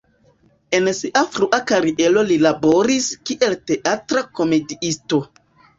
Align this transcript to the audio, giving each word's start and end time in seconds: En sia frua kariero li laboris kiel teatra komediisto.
En 0.77 0.87
sia 0.99 1.23
frua 1.35 1.59
kariero 1.73 2.25
li 2.31 2.39
laboris 2.47 3.13
kiel 3.29 3.57
teatra 3.71 4.27
komediisto. 4.43 5.27